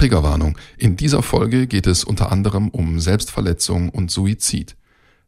[0.00, 0.56] Triggerwarnung.
[0.78, 4.74] In dieser Folge geht es unter anderem um Selbstverletzung und Suizid.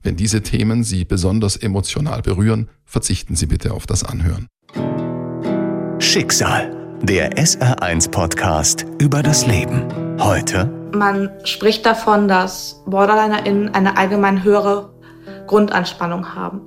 [0.02, 4.48] Wenn diese Themen Sie besonders emotional berühren, verzichten Sie bitte auf das Anhören.
[5.98, 9.88] Schicksal, der SR1 -Podcast über das Leben.
[10.18, 10.64] Heute.
[10.94, 14.94] Man spricht davon, dass BorderlinerInnen eine allgemein höhere
[15.48, 16.62] Grundanspannung haben.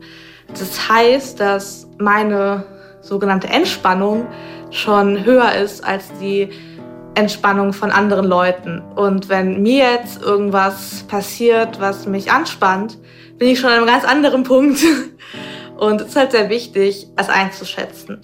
[0.50, 2.68] Das heißt, dass meine
[3.02, 4.28] sogenannte Entspannung
[4.70, 6.50] schon höher ist als die
[7.16, 8.82] Entspannung von anderen Leuten.
[8.96, 12.98] Und wenn mir jetzt irgendwas passiert, was mich anspannt,
[13.38, 14.80] bin ich schon an einem ganz anderen Punkt.
[15.78, 18.22] Und es ist halt sehr wichtig, es einzuschätzen.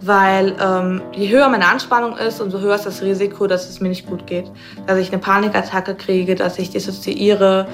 [0.00, 3.90] Weil ähm, je höher meine Anspannung ist, umso höher ist das Risiko, dass es mir
[3.90, 4.50] nicht gut geht.
[4.86, 7.66] Dass ich eine Panikattacke kriege, dass ich dissoziiere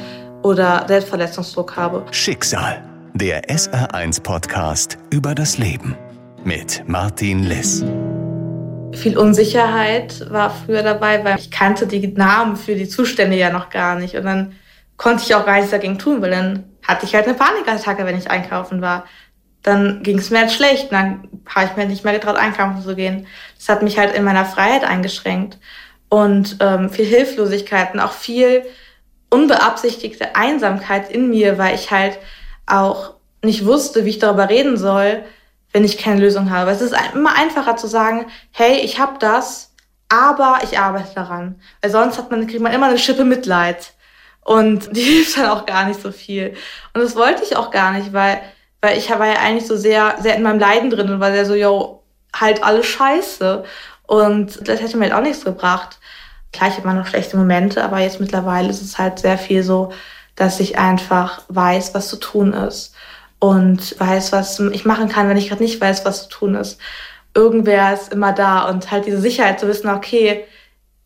[0.43, 2.05] oder Selbstverletzungsdruck habe.
[2.11, 2.83] Schicksal,
[3.15, 5.97] der SR1-Podcast über das Leben
[6.45, 7.85] mit Martin Liss.
[8.93, 13.71] Viel Unsicherheit war früher dabei, weil ich kannte die Namen für die Zustände ja noch
[13.71, 14.17] gar nicht.
[14.17, 14.57] Und dann
[14.97, 18.19] konnte ich auch gar nichts dagegen tun, weil dann hatte ich halt eine Panikattacke, wenn
[18.19, 19.05] ich einkaufen war.
[19.63, 20.91] Dann ging es mir halt schlecht.
[20.93, 23.27] Dann habe ich mir nicht mehr getraut, einkaufen zu gehen.
[23.57, 25.59] Das hat mich halt in meiner Freiheit eingeschränkt.
[26.09, 28.65] Und ähm, viel Hilflosigkeit und auch viel
[29.31, 32.19] unbeabsichtigte Einsamkeit in mir, weil ich halt
[32.67, 35.23] auch nicht wusste, wie ich darüber reden soll,
[35.73, 36.71] wenn ich keine Lösung habe.
[36.71, 39.73] Es ist immer einfacher zu sagen, hey, ich habe das,
[40.09, 41.61] aber ich arbeite daran.
[41.81, 43.93] Weil sonst hat man, kriegt man immer eine Schippe Mitleid.
[44.43, 46.55] Und die hilft dann auch gar nicht so viel.
[46.95, 48.41] Und das wollte ich auch gar nicht, weil,
[48.81, 51.47] weil ich war ja eigentlich so sehr, sehr in meinem Leiden drin und war sehr
[51.47, 52.03] so, yo,
[52.35, 53.65] halt alles scheiße.
[54.07, 55.99] Und das hätte mir halt auch nichts gebracht.
[56.53, 59.63] Klar, ich habe immer noch schlechte Momente, aber jetzt mittlerweile ist es halt sehr viel
[59.63, 59.93] so,
[60.35, 62.95] dass ich einfach weiß, was zu tun ist
[63.41, 66.79] und weiß, was ich machen kann, wenn ich gerade nicht weiß, was zu tun ist.
[67.35, 70.45] Irgendwer ist immer da und halt diese Sicherheit zu wissen, okay,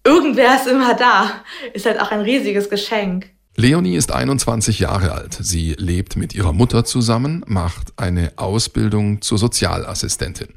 [0.04, 1.30] irgendwer ist immer da,
[1.72, 3.30] ist halt auch ein riesiges Geschenk.
[3.56, 5.38] Leonie ist 21 Jahre alt.
[5.40, 10.48] Sie lebt mit ihrer Mutter zusammen, macht eine Ausbildung zur Sozialassistentin.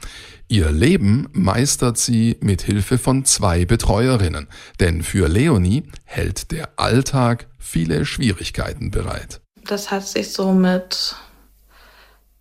[0.48, 4.48] Ihr Leben meistert sie mit Hilfe von zwei Betreuerinnen,
[4.80, 9.42] denn für Leonie hält der Alltag viele Schwierigkeiten bereit.
[9.66, 11.16] Das hat sich so mit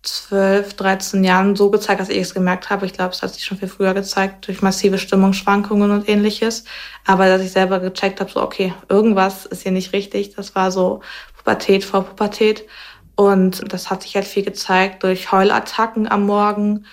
[0.07, 2.85] 12, 13 Jahren so gezeigt, dass ich es gemerkt habe.
[2.85, 6.63] Ich glaube, es hat sich schon viel früher gezeigt durch massive Stimmungsschwankungen und ähnliches.
[7.05, 10.33] Aber dass ich selber gecheckt habe, so, okay, irgendwas ist hier nicht richtig.
[10.35, 11.01] Das war so
[11.37, 12.65] Pubertät vor Pubertät.
[13.15, 16.85] Und das hat sich halt viel gezeigt durch Heulattacken am Morgen,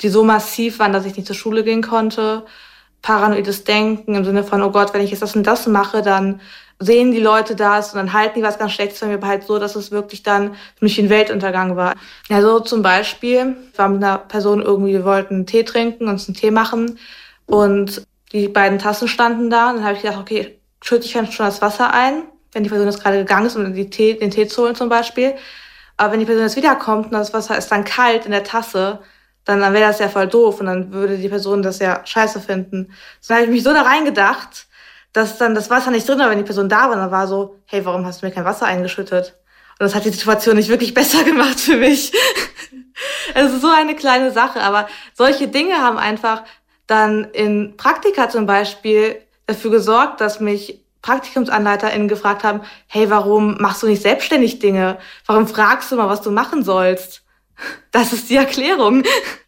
[0.00, 2.46] die so massiv waren, dass ich nicht zur Schule gehen konnte.
[3.02, 6.40] Paranoides Denken im Sinne von, oh Gott, wenn ich jetzt das und das mache, dann
[6.78, 9.44] sehen die Leute das und dann halten die was ganz Schlechtes von mir, aber halt
[9.44, 11.94] so, dass es wirklich dann für mich ein Weltuntergang war.
[12.28, 16.28] Ja, so zum Beispiel, war mit einer Person irgendwie, wir wollten einen Tee trinken, uns
[16.28, 16.98] einen Tee machen
[17.46, 19.70] und die beiden Tassen standen da.
[19.70, 22.86] Und dann habe ich gedacht, okay, schütte ich schon das Wasser ein, wenn die Person
[22.86, 25.34] jetzt gerade gegangen ist, um die Tee, den Tee zu holen zum Beispiel.
[25.96, 29.00] Aber wenn die Person jetzt wiederkommt und das Wasser ist dann kalt in der Tasse,
[29.44, 32.40] dann, dann wäre das ja voll doof und dann würde die Person das ja scheiße
[32.40, 32.92] finden.
[33.28, 34.66] Dann habe ich mich so da reingedacht,
[35.14, 36.96] dass dann das Wasser nicht drin war, wenn die Person da war.
[36.96, 39.36] dann war so, hey, warum hast du mir kein Wasser eingeschüttet?
[39.78, 42.12] Und das hat die Situation nicht wirklich besser gemacht für mich.
[43.34, 46.44] Es ist so eine kleine Sache, aber solche Dinge haben einfach
[46.86, 53.82] dann in Praktika zum Beispiel dafür gesorgt, dass mich PraktikumsanleiterInnen gefragt haben, hey, warum machst
[53.82, 54.98] du nicht selbstständig Dinge?
[55.26, 57.24] Warum fragst du mal, was du machen sollst?
[57.90, 59.02] Das ist die Erklärung.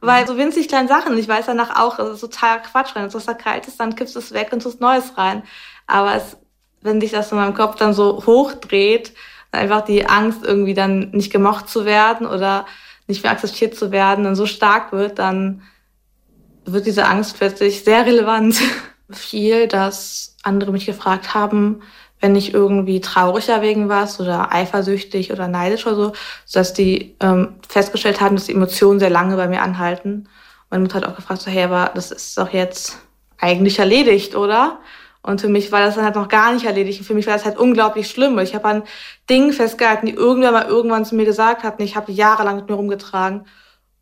[0.00, 3.14] Weil so winzig kleine Sachen, ich weiß danach auch, es ist total Quatsch, wenn das
[3.14, 5.42] Wasser kalt ist, dann kippst du es weg und tust Neues rein.
[5.86, 6.38] Aber es,
[6.80, 9.12] wenn sich das in meinem Kopf dann so hochdreht,
[9.52, 12.66] einfach die Angst irgendwie dann nicht gemocht zu werden oder
[13.06, 15.62] nicht mehr akzeptiert zu werden, dann so stark wird, dann
[16.64, 18.60] wird diese Angst plötzlich sehr relevant.
[19.10, 21.82] Viel, dass andere mich gefragt haben,
[22.20, 26.12] wenn ich irgendwie trauriger wegen was oder eifersüchtig oder neidisch oder so,
[26.52, 30.28] dass die ähm, festgestellt haben, dass die Emotionen sehr lange bei mir anhalten.
[30.68, 32.98] Meine Mutter hat auch gefragt, so, hey, aber das ist doch jetzt
[33.38, 34.80] eigentlich erledigt, oder?
[35.22, 37.00] Und für mich war das dann halt noch gar nicht erledigt.
[37.00, 38.38] Und für mich war das halt unglaublich schlimm.
[38.38, 38.82] Ich habe an
[39.28, 41.78] Dingen festgehalten, die irgendwer mal irgendwann zu mir gesagt hat.
[41.78, 43.46] Und ich habe jahrelang mit mir rumgetragen.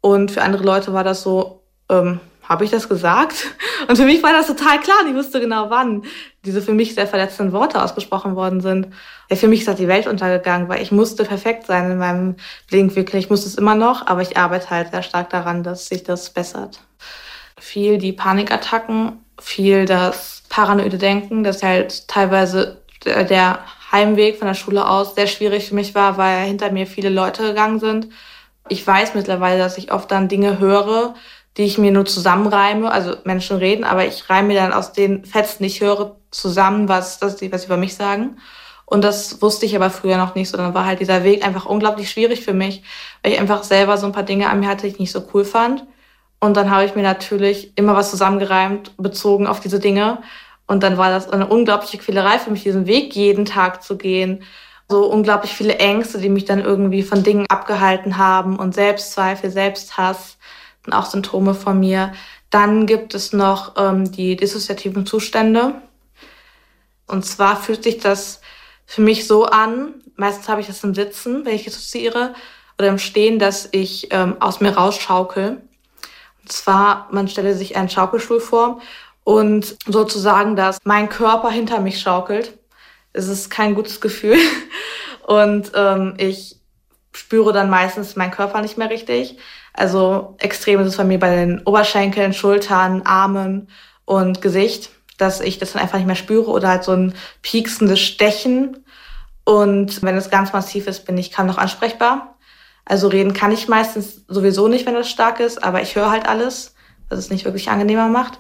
[0.01, 3.47] Und für andere Leute war das so, ähm, habe ich das gesagt?
[3.89, 4.97] Und für mich war das total klar.
[5.07, 6.05] Ich wusste genau, wann
[6.45, 8.89] diese für mich sehr verletzenden Worte ausgesprochen worden sind.
[9.29, 12.37] Ja, für mich ist halt die Welt untergegangen, weil ich musste perfekt sein in meinem
[12.69, 13.21] Blickwinkel.
[13.21, 16.31] Ich musste es immer noch, aber ich arbeite halt sehr stark daran, dass sich das
[16.31, 16.81] bessert.
[17.59, 23.59] Viel die Panikattacken, viel das paranoide Denken, das halt teilweise der
[23.93, 27.43] Heimweg von der Schule aus sehr schwierig für mich war, weil hinter mir viele Leute
[27.43, 28.09] gegangen sind.
[28.69, 31.15] Ich weiß mittlerweile, dass ich oft dann Dinge höre,
[31.59, 32.91] die ich mir nur zusammenreime.
[32.91, 36.89] Also Menschen reden, aber ich reime mir dann aus den Fetzen, die ich höre, zusammen,
[36.89, 38.39] was, was sie über mich sagen.
[38.85, 40.57] Und das wusste ich aber früher noch nicht so.
[40.57, 42.83] Dann war halt dieser Weg einfach unglaublich schwierig für mich,
[43.23, 45.25] weil ich einfach selber so ein paar Dinge an mir hatte, die ich nicht so
[45.35, 45.85] cool fand.
[46.41, 50.19] Und dann habe ich mir natürlich immer was zusammengereimt, bezogen auf diese Dinge.
[50.67, 54.43] Und dann war das eine unglaubliche Quälerei für mich, diesen Weg jeden Tag zu gehen.
[54.89, 60.39] So unglaublich viele Ängste, die mich dann irgendwie von Dingen abgehalten haben und Selbstzweifel, Selbsthass
[60.87, 62.13] und auch Symptome von mir.
[62.51, 65.75] Dann gibt es noch ähm, die dissoziativen Zustände.
[67.07, 68.41] Und zwar fühlt sich das
[68.87, 72.35] für mich so an, meistens habe ich das im Sitzen, wenn ich dissoziiere,
[72.79, 75.63] oder im Stehen, dass ich ähm, aus mir rausschaukel.
[76.43, 78.81] Und zwar, man stelle sich einen Schaukelstuhl vor
[79.25, 82.57] und sozusagen, dass mein Körper hinter mich schaukelt.
[83.13, 84.39] Es ist kein gutes Gefühl.
[85.27, 86.57] Und ähm, ich
[87.13, 89.37] spüre dann meistens meinen Körper nicht mehr richtig.
[89.79, 93.69] Also extrem ist es bei mir bei den Oberschenkeln, Schultern, Armen
[94.05, 98.01] und Gesicht dass ich das dann einfach nicht mehr spüre oder halt so ein pieksendes
[98.01, 98.85] Stechen.
[99.45, 102.37] Und wenn es ganz massiv ist, bin ich kaum noch ansprechbar.
[102.85, 106.27] Also reden kann ich meistens sowieso nicht, wenn das stark ist, aber ich höre halt
[106.27, 106.75] alles,
[107.11, 108.39] was es nicht wirklich angenehmer macht.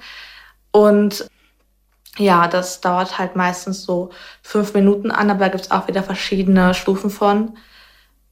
[0.71, 1.29] Und
[2.17, 4.11] ja, das dauert halt meistens so
[4.43, 7.59] fünf Minuten an, aber da gibt's auch wieder verschiedene Stufen von.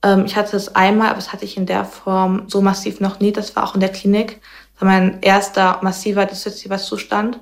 [0.06, 3.18] Ähm, ich hatte es einmal, aber das hatte ich in der Form so massiv noch
[3.20, 3.32] nie.
[3.32, 4.40] Das war auch in der Klinik.
[4.74, 7.40] Das war mein erster massiver dissoziativer Zustand.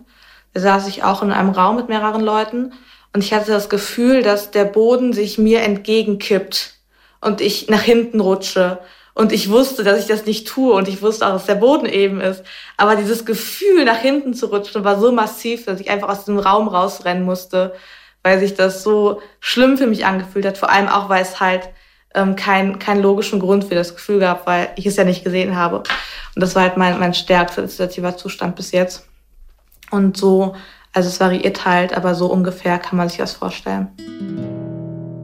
[0.54, 2.72] Da saß ich auch in einem Raum mit mehreren Leuten
[3.12, 6.74] und ich hatte das Gefühl, dass der Boden sich mir entgegenkippt
[7.20, 8.78] und ich nach hinten rutsche.
[9.14, 11.86] Und ich wusste, dass ich das nicht tue und ich wusste auch, dass der Boden
[11.86, 12.42] eben ist.
[12.76, 16.38] Aber dieses Gefühl, nach hinten zu rutschen, war so massiv, dass ich einfach aus dem
[16.38, 17.74] Raum rausrennen musste,
[18.24, 20.58] weil sich das so schlimm für mich angefühlt hat.
[20.58, 21.68] Vor allem auch, weil es halt
[22.14, 25.56] ähm, keinen kein logischen Grund für das Gefühl gab, weil ich es ja nicht gesehen
[25.56, 25.78] habe.
[25.78, 25.86] Und
[26.34, 29.06] das war halt mein, mein stärkster situativer Zustand bis jetzt.
[29.90, 30.54] Und so,
[30.92, 33.88] also es variiert halt, aber so ungefähr kann man sich das vorstellen.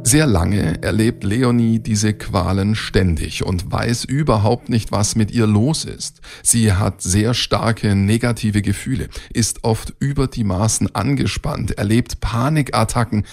[0.02, 5.84] Sehr lange erlebt Leonie diese Qualen ständig und weiß überhaupt nicht, was mit ihr los
[5.84, 6.20] ist.
[6.42, 13.24] Sie hat sehr starke negative Gefühle, ist oft über die Maßen angespannt, erlebt Panikattacken,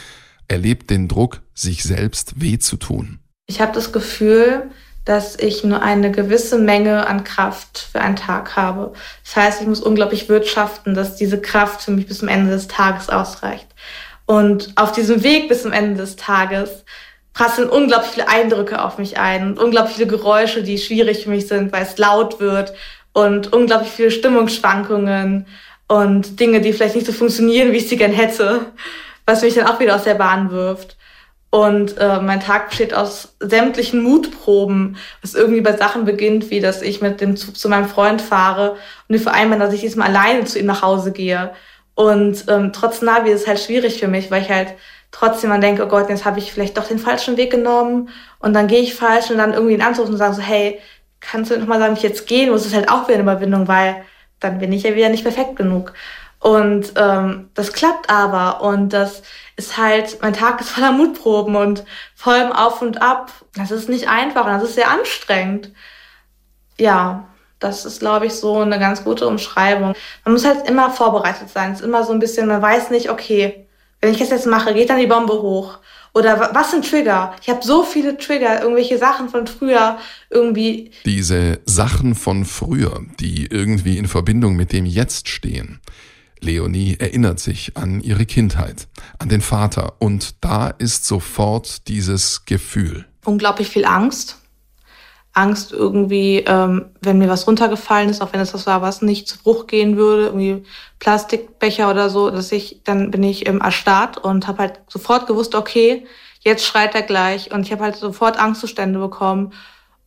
[0.47, 3.19] erlebt den Druck, sich selbst weh zu tun.
[3.47, 4.69] Ich habe das Gefühl,
[5.05, 8.91] dass ich nur eine gewisse Menge an Kraft für einen Tag habe.
[9.23, 12.67] Das heißt, ich muss unglaublich wirtschaften, dass diese Kraft für mich bis zum Ende des
[12.67, 13.67] Tages ausreicht.
[14.25, 16.83] Und auf diesem Weg bis zum Ende des Tages
[17.33, 21.47] prasseln unglaublich viele Eindrücke auf mich ein und unglaublich viele Geräusche, die schwierig für mich
[21.47, 22.73] sind, weil es laut wird
[23.13, 25.45] und unglaublich viele Stimmungsschwankungen
[25.87, 28.65] und Dinge, die vielleicht nicht so funktionieren, wie ich sie gern hätte,
[29.25, 30.96] was mich dann auch wieder aus der Bahn wirft.
[31.49, 36.81] Und äh, mein Tag besteht aus sämtlichen Mutproben, was irgendwie bei Sachen beginnt, wie dass
[36.81, 38.79] ich mit dem Zug zu meinem Freund fahre und
[39.09, 41.51] wir vereinbaren, dass ich diesmal alleine zu ihm nach Hause gehe.
[41.95, 44.73] Und ähm, trotz Navi ist es halt schwierig für mich, weil ich halt
[45.11, 48.09] trotzdem dann denke, oh Gott, jetzt habe ich vielleicht doch den falschen Weg genommen
[48.39, 50.79] und dann gehe ich falsch und dann irgendwie ihn anzurufen und sagen so, hey,
[51.21, 54.03] kannst du nochmal sagen, ich jetzt gehen muss, ist halt auch wieder eine Überwindung, weil
[54.39, 55.93] dann bin ich ja wieder nicht perfekt genug.
[56.39, 59.23] Und ähm, das klappt aber und das
[59.55, 61.83] ist halt, mein Tag ist voller Mutproben und
[62.15, 63.31] vollem Auf und Ab.
[63.55, 65.71] Das ist nicht einfach und das ist sehr anstrengend.
[66.77, 67.27] Ja,
[67.59, 69.95] das ist, glaube ich, so eine ganz gute Umschreibung.
[70.23, 71.71] Man muss halt immer vorbereitet sein.
[71.71, 73.67] Es ist immer so ein bisschen, man weiß nicht, okay,
[73.99, 75.79] wenn ich das jetzt mache, geht dann die Bombe hoch.
[76.13, 77.35] Oder was sind Trigger?
[77.41, 79.97] Ich habe so viele Trigger, irgendwelche Sachen von früher
[80.29, 80.91] irgendwie.
[81.05, 85.79] Diese Sachen von früher, die irgendwie in Verbindung mit dem Jetzt stehen.
[86.41, 88.87] Leonie erinnert sich an ihre Kindheit,
[89.19, 93.05] an den Vater und da ist sofort dieses Gefühl.
[93.25, 94.37] Unglaublich viel Angst.
[95.33, 99.27] Angst irgendwie, ähm, wenn mir was runtergefallen ist, auch wenn es das war, was nicht
[99.27, 100.63] zu Bruch gehen würde, irgendwie
[100.97, 105.53] Plastikbecher oder so, dass ich, dann bin ich im erstarrt und habe halt sofort gewusst,
[105.53, 106.07] okay,
[106.39, 109.53] jetzt schreit er gleich und ich habe halt sofort Angstzustände bekommen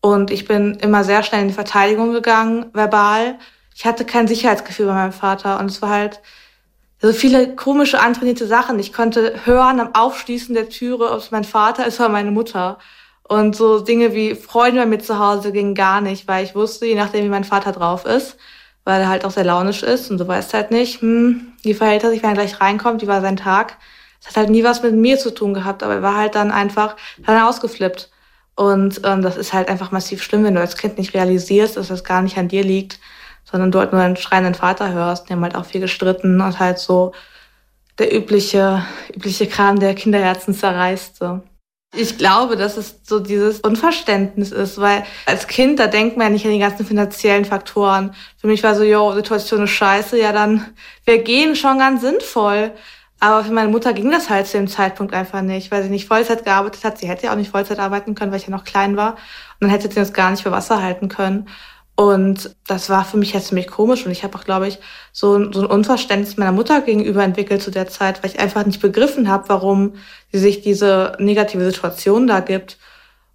[0.01, 3.39] und ich bin immer sehr schnell in die Verteidigung gegangen, verbal
[3.75, 6.21] ich hatte kein Sicherheitsgefühl bei meinem Vater und es war halt
[7.01, 8.79] so viele komische, antrainierte Sachen.
[8.79, 12.79] Ich konnte hören am Aufschließen der Türe, ob es mein Vater ist oder meine Mutter.
[13.23, 16.87] Und so Dinge wie Freunde bei mir zu Hause gingen gar nicht, weil ich wusste,
[16.87, 18.37] je nachdem, wie mein Vater drauf ist,
[18.85, 22.03] weil er halt auch sehr launisch ist und du weißt halt nicht, hm, wie verhält
[22.05, 23.79] er sich, wenn er gleich reinkommt, wie war sein Tag.
[24.21, 26.51] Das hat halt nie was mit mir zu tun gehabt, aber er war halt dann
[26.51, 28.11] einfach dann ausgeflippt.
[28.57, 31.89] Und ähm, das ist halt einfach massiv schlimm, wenn du als Kind nicht realisierst, dass
[31.89, 32.99] das gar nicht an dir liegt,
[33.45, 35.29] sondern du halt nur einen schreienden Vater hörst.
[35.29, 37.13] Die haben halt auch viel gestritten und halt so
[37.99, 41.17] der übliche, übliche Kram, der Kinderherzen zerreißt.
[41.17, 41.41] So.
[41.95, 46.33] Ich glaube, dass es so dieses Unverständnis ist, weil als Kind, da denkt man ja
[46.33, 48.15] nicht an die ganzen finanziellen Faktoren.
[48.39, 50.67] Für mich war so, yo, Situation ist scheiße, ja dann
[51.05, 52.73] wir gehen schon ganz sinnvoll.
[53.23, 56.09] Aber für meine Mutter ging das halt zu dem Zeitpunkt einfach nicht, weil sie nicht
[56.09, 56.97] Vollzeit gearbeitet hat.
[56.97, 59.13] Sie hätte ja auch nicht Vollzeit arbeiten können, weil ich ja noch klein war.
[59.13, 59.19] Und
[59.61, 61.47] dann hätte sie das gar nicht für Wasser halten können.
[62.01, 64.07] Und das war für mich jetzt ziemlich komisch.
[64.07, 64.79] Und ich habe auch, glaube ich,
[65.13, 68.81] so, so ein Unverständnis meiner Mutter gegenüber entwickelt zu der Zeit, weil ich einfach nicht
[68.81, 69.93] begriffen habe, warum
[70.33, 72.79] sie sich diese negative Situation da gibt.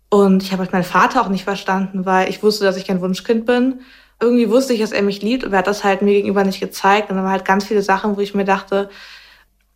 [0.10, 3.02] Und ich habe halt meinen Vater auch nicht verstanden, weil ich wusste, dass ich kein
[3.02, 3.82] Wunschkind bin.
[4.20, 6.60] Irgendwie wusste ich, dass er mich liebt, aber er hat das halt mir gegenüber nicht
[6.60, 7.12] gezeigt.
[7.12, 8.90] Und dann waren halt ganz viele Sachen, wo ich mir dachte,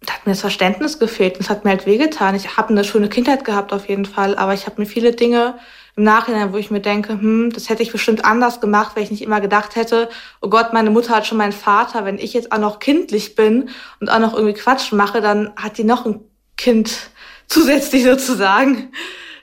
[0.01, 1.39] da hat mir das Verständnis gefehlt.
[1.39, 2.33] Das hat mir halt wehgetan.
[2.33, 5.59] Ich habe eine schöne Kindheit gehabt auf jeden Fall, aber ich habe mir viele Dinge
[5.99, 9.11] im Nachhinein, wo ich mir denke, hm, das hätte ich bestimmt anders gemacht, weil ich
[9.11, 10.07] nicht immer gedacht hätte,
[10.39, 12.05] oh Gott, meine Mutter hat schon meinen Vater.
[12.05, 15.77] Wenn ich jetzt auch noch kindlich bin und auch noch irgendwie Quatsch mache, dann hat
[15.77, 16.21] die noch ein
[16.55, 17.11] Kind
[17.47, 18.93] zusätzlich sozusagen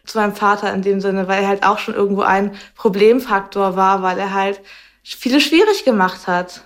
[0.07, 4.01] zu meinem Vater in dem Sinne, weil er halt auch schon irgendwo ein Problemfaktor war,
[4.01, 4.63] weil er halt
[5.03, 6.63] viele schwierig gemacht hat.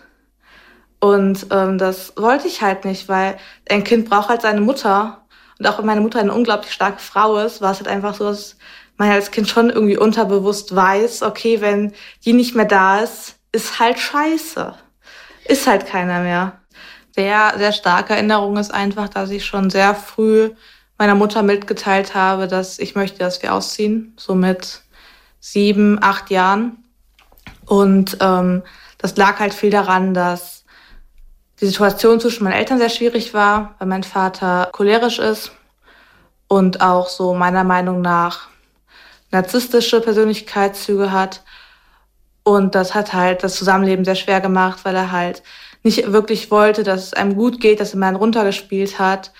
[1.00, 5.19] Und ähm, das wollte ich halt nicht, weil ein Kind braucht halt seine Mutter.
[5.60, 8.24] Und auch wenn meine Mutter eine unglaublich starke Frau ist, war es halt einfach so,
[8.24, 8.56] dass
[8.96, 11.92] man als Kind schon irgendwie unterbewusst weiß, okay, wenn
[12.24, 14.74] die nicht mehr da ist, ist halt scheiße.
[15.44, 16.60] Ist halt keiner mehr.
[17.14, 20.50] Sehr, sehr starke Erinnerung ist einfach, dass ich schon sehr früh
[20.96, 24.14] meiner Mutter mitgeteilt habe, dass ich möchte, dass wir ausziehen.
[24.16, 24.80] So mit
[25.40, 26.84] sieben, acht Jahren.
[27.66, 28.62] Und ähm,
[28.96, 30.59] das lag halt viel daran, dass
[31.60, 35.52] die Situation zwischen meinen Eltern sehr schwierig war, weil mein Vater cholerisch ist
[36.48, 38.48] und auch so meiner Meinung nach
[39.30, 41.42] narzisstische Persönlichkeitszüge hat.
[42.42, 45.42] Und das hat halt das Zusammenleben sehr schwer gemacht, weil er halt
[45.82, 49.32] nicht wirklich wollte, dass es einem gut geht, dass er mal runtergespielt hat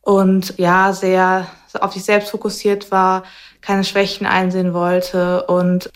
[0.00, 1.46] und ja, sehr
[1.80, 3.24] auf sich selbst fokussiert war,
[3.60, 5.44] keine Schwächen einsehen wollte.
[5.46, 5.90] Und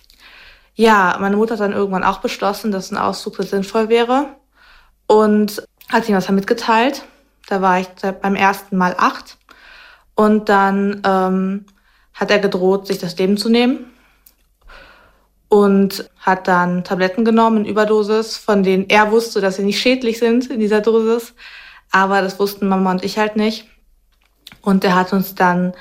[0.74, 4.37] ja, meine Mutter hat dann irgendwann auch beschlossen, dass ein Auszug sinnvoll wäre
[5.08, 7.02] und hat ihm das dann mitgeteilt.
[7.48, 7.88] Da war ich
[8.22, 9.38] beim ersten Mal acht.
[10.14, 11.66] Und dann ähm,
[12.14, 13.86] hat er gedroht, sich das Leben zu nehmen
[15.48, 20.18] und hat dann Tabletten genommen in Überdosis, von denen er wusste, dass sie nicht schädlich
[20.18, 21.34] sind in dieser Dosis.
[21.90, 23.66] Aber das wussten Mama und ich halt nicht.
[24.60, 25.72] Und er hat uns dann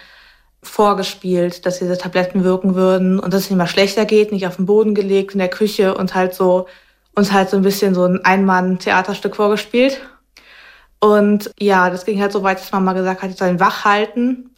[0.63, 4.55] vorgespielt, dass diese Tabletten wirken würden und dass es nicht mal schlechter geht, nicht auf
[4.55, 6.67] den Boden gelegt in der Küche und halt so
[7.17, 10.01] uns halt so ein bisschen so ein Einmann-Theaterstück vorgespielt.
[10.99, 13.85] Und ja, das ging halt so weit, dass Mama gesagt hat, ich soll ihn wach
[13.85, 14.51] halten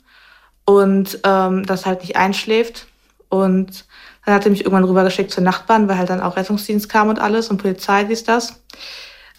[0.65, 2.87] und ähm, das halt nicht einschläft.
[3.29, 3.85] Und
[4.25, 7.19] dann hat er mich irgendwann rübergeschickt zur Nachbarn, weil halt dann auch Rettungsdienst kam und
[7.19, 8.61] alles und Polizei dies das.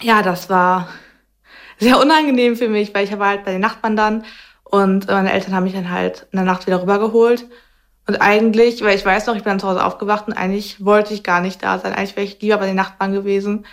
[0.00, 0.88] Ja, das war
[1.78, 4.24] sehr unangenehm für mich, weil ich war halt bei den Nachbarn dann
[4.64, 7.46] und meine Eltern haben mich dann halt in der Nacht wieder rübergeholt.
[8.06, 11.14] Und eigentlich, weil ich weiß noch, ich bin dann zu Hause aufgewacht und eigentlich wollte
[11.14, 11.94] ich gar nicht da sein.
[11.94, 13.66] Eigentlich wäre ich lieber bei den Nachbarn gewesen.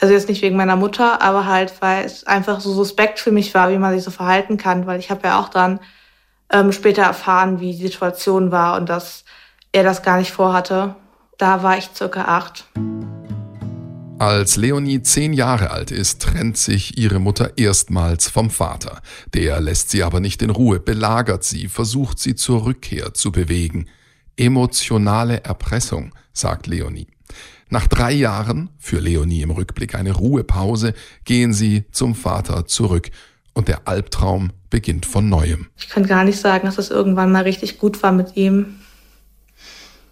[0.00, 3.54] Also jetzt nicht wegen meiner Mutter, aber halt, weil es einfach so suspekt für mich
[3.54, 5.78] war, wie man sich so verhalten kann, weil ich habe ja auch dann
[6.50, 9.24] ähm, später erfahren, wie die Situation war und dass
[9.72, 10.94] er das gar nicht vorhatte.
[11.38, 12.64] Da war ich circa acht.
[14.22, 19.02] Als Leonie zehn Jahre alt ist, trennt sich ihre Mutter erstmals vom Vater.
[19.34, 23.88] Der lässt sie aber nicht in Ruhe, belagert sie, versucht sie zur Rückkehr zu bewegen.
[24.36, 27.08] Emotionale Erpressung, sagt Leonie.
[27.68, 33.10] Nach drei Jahren, für Leonie im Rückblick eine Ruhepause, gehen sie zum Vater zurück
[33.54, 35.66] und der Albtraum beginnt von neuem.
[35.76, 38.81] Ich kann gar nicht sagen, dass es irgendwann mal richtig gut war mit ihm.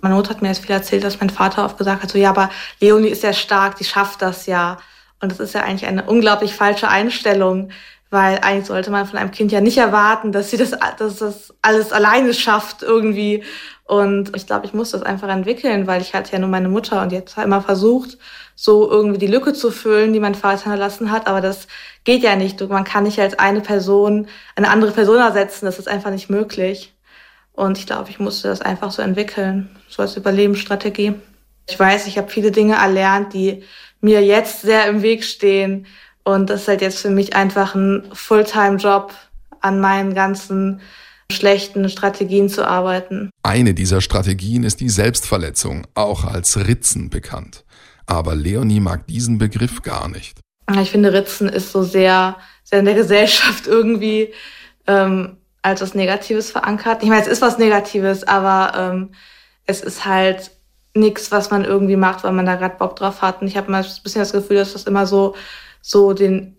[0.01, 2.31] Meine Mutter hat mir jetzt viel erzählt, dass mein Vater oft gesagt hat, so ja,
[2.31, 4.79] aber Leonie ist ja stark, die schafft das ja.
[5.21, 7.71] Und das ist ja eigentlich eine unglaublich falsche Einstellung,
[8.11, 11.55] weil eigentlich sollte man von einem Kind ja nicht erwarten, dass sie das, dass das
[11.63, 13.45] alles alleine schafft irgendwie.
[13.85, 17.03] Und ich glaube, ich muss das einfach entwickeln, weil ich hatte ja nur meine Mutter
[17.03, 18.19] und jetzt halt immer versucht,
[18.55, 21.27] so irgendwie die Lücke zu füllen, die mein Vater hinterlassen hat.
[21.27, 21.67] Aber das
[22.05, 22.61] geht ja nicht.
[22.69, 25.67] Man kann nicht als eine Person eine andere Person ersetzen.
[25.67, 26.95] Das ist einfach nicht möglich.
[27.53, 31.15] Und ich glaube, ich musste das einfach so entwickeln, so als Überlebensstrategie.
[31.69, 33.63] Ich weiß, ich habe viele Dinge erlernt, die
[34.01, 35.87] mir jetzt sehr im Weg stehen.
[36.25, 39.13] Und das ist halt jetzt für mich einfach ein Fulltime-Job
[39.61, 40.81] an meinen ganzen
[41.31, 43.31] schlechten Strategien zu arbeiten.
[43.43, 47.65] Eine dieser Strategien ist die Selbstverletzung, auch als Ritzen bekannt.
[48.07, 50.41] Aber Leonie mag diesen Begriff gar nicht.
[50.81, 54.33] Ich finde, Ritzen ist so sehr, sehr in der Gesellschaft irgendwie
[54.87, 57.03] ähm, als was Negatives verankert.
[57.03, 59.11] Ich meine, es ist was Negatives, aber ähm,
[59.67, 60.51] es ist halt
[60.95, 63.43] nichts, was man irgendwie macht, weil man da gerade Bock drauf hat.
[63.43, 65.35] Und ich habe mal ein bisschen das Gefühl, dass das immer so,
[65.81, 66.57] so den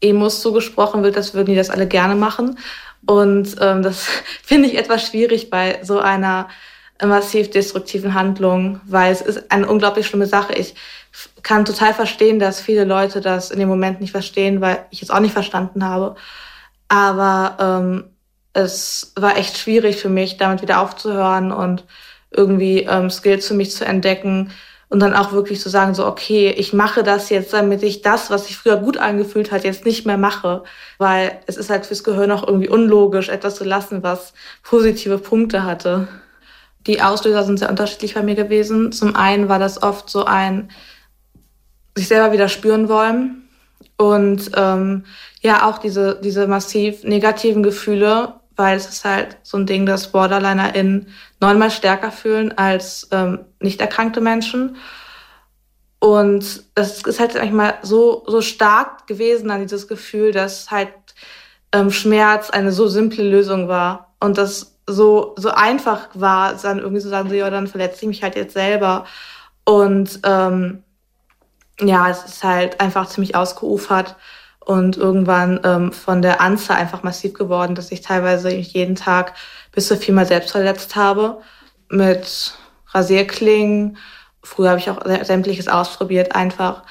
[0.00, 2.58] Emos zugesprochen wird, als würden die das alle gerne machen.
[3.06, 4.06] Und ähm, das
[4.42, 6.48] finde ich etwas schwierig bei so einer
[7.02, 10.54] massiv destruktiven Handlung, weil es ist eine unglaublich schlimme Sache.
[10.54, 10.74] Ich
[11.42, 15.10] kann total verstehen, dass viele Leute das in dem Moment nicht verstehen, weil ich es
[15.10, 16.16] auch nicht verstanden habe.
[16.88, 18.13] Aber ähm,
[18.54, 21.84] es war echt schwierig für mich, damit wieder aufzuhören und
[22.30, 24.50] irgendwie ähm, Skills für mich zu entdecken
[24.88, 28.30] und dann auch wirklich zu sagen, so, okay, ich mache das jetzt, damit ich das,
[28.30, 30.62] was sich früher gut angefühlt hat, jetzt nicht mehr mache.
[30.98, 35.64] Weil es ist halt fürs Gehirn auch irgendwie unlogisch, etwas zu lassen, was positive Punkte
[35.64, 36.06] hatte.
[36.86, 38.92] Die Auslöser sind sehr unterschiedlich bei mir gewesen.
[38.92, 40.70] Zum einen war das oft so ein
[41.96, 43.48] sich selber wieder spüren wollen
[43.96, 45.04] und ähm,
[45.42, 50.12] ja auch diese diese massiv negativen Gefühle, weil es ist halt so ein Ding, dass
[50.12, 51.08] BorderlinerInnen
[51.40, 54.76] neunmal stärker fühlen als ähm, nicht erkrankte Menschen.
[55.98, 60.90] Und das ist halt manchmal so, so stark gewesen an dieses Gefühl, dass halt
[61.72, 64.14] ähm, Schmerz eine so simple Lösung war.
[64.20, 68.08] Und das so, so einfach war, dann irgendwie zu sagen, so, ja, dann verletze ich
[68.08, 69.06] mich halt jetzt selber.
[69.64, 70.82] Und ähm,
[71.80, 74.16] ja, es ist halt einfach ziemlich ausgeufert
[74.64, 79.34] und irgendwann ähm, von der Anzahl einfach massiv geworden, dass ich teilweise jeden Tag
[79.72, 81.40] bis zu viermal selbst verletzt habe
[81.88, 82.54] mit
[82.88, 83.96] Rasierklingen.
[84.42, 86.82] Früher habe ich auch sämtliches ausprobiert, einfach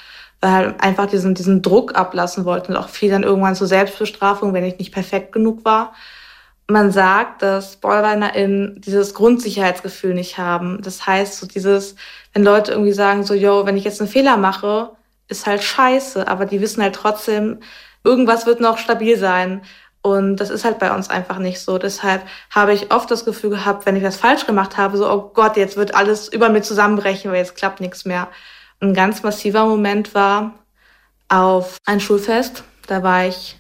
[0.44, 4.54] weil halt einfach diesen, diesen Druck ablassen wollte und auch viel dann irgendwann zur Selbstbestrafung,
[4.54, 5.94] wenn ich nicht perfekt genug war.
[6.68, 10.82] Man sagt, dass BorderlinerInnen dieses Grundsicherheitsgefühl nicht haben.
[10.82, 11.96] Das heißt, so dieses,
[12.34, 14.92] wenn Leute irgendwie sagen, so, yo, wenn ich jetzt einen Fehler mache,
[15.34, 17.60] ist halt scheiße, aber die wissen halt trotzdem,
[18.04, 19.64] irgendwas wird noch stabil sein.
[20.02, 21.78] Und das ist halt bei uns einfach nicht so.
[21.78, 25.32] Deshalb habe ich oft das Gefühl gehabt, wenn ich was falsch gemacht habe, so, oh
[25.34, 28.28] Gott, jetzt wird alles über mir zusammenbrechen, weil jetzt klappt nichts mehr.
[28.82, 30.54] Ein ganz massiver Moment war
[31.30, 32.64] auf ein Schulfest.
[32.88, 33.58] Da war ich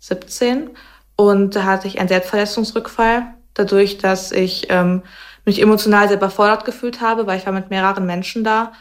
[0.00, 0.70] 17
[1.16, 3.34] und da hatte ich einen Selbstverletzungsrückfall.
[3.54, 5.02] Dadurch, dass ich ähm,
[5.44, 8.72] mich emotional sehr überfordert gefühlt habe, weil ich war mit mehreren Menschen da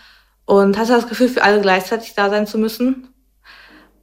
[0.52, 3.08] und hatte das Gefühl, für alle gleichzeitig da sein zu müssen.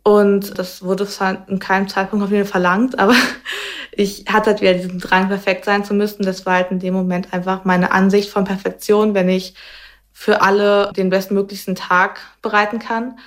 [0.02, 3.14] Und das wurde zwar in keinem Zeitpunkt auf jeden Fall verlangt, aber
[3.93, 6.23] ich hatte halt wieder diesen Drang, perfekt sein zu müssen.
[6.23, 9.57] Das war halt in dem Moment einfach meine Ansicht von Perfektion, wenn ich
[10.11, 13.18] für alle den bestmöglichsten Tag bereiten kann.